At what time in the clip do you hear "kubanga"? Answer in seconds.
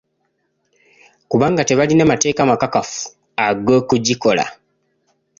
1.29-1.61